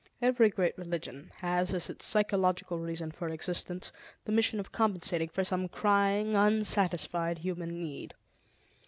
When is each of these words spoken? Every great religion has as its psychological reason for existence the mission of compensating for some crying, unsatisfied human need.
Every 0.19 0.49
great 0.49 0.75
religion 0.79 1.29
has 1.41 1.75
as 1.75 1.87
its 1.87 2.07
psychological 2.07 2.79
reason 2.79 3.11
for 3.11 3.29
existence 3.29 3.91
the 4.25 4.31
mission 4.31 4.59
of 4.59 4.71
compensating 4.71 5.29
for 5.29 5.43
some 5.43 5.67
crying, 5.67 6.35
unsatisfied 6.35 7.37
human 7.37 7.79
need. 7.83 8.15